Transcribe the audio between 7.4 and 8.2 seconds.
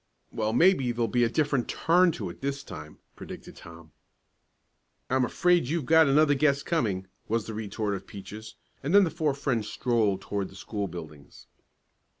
the retort of